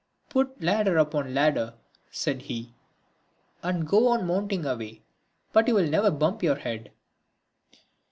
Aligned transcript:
"Put 0.29 0.59
ladder 0.63 0.97
upon 0.97 1.35
ladder," 1.35 1.75
said 2.09 2.41
he, 2.41 2.73
"and 3.61 3.87
go 3.87 4.07
on 4.07 4.25
mounting 4.25 4.65
away, 4.65 5.03
but 5.53 5.67
you 5.67 5.75
will 5.75 5.87
never 5.91 6.09
bump 6.09 6.41
your 6.41 6.55
head." 6.55 6.91